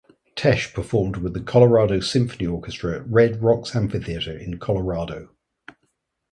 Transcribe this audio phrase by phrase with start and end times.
[0.35, 5.29] Tesh performed with the Colorado Symphony Orchestra at Red Rocks Amphitheatre in Colorado.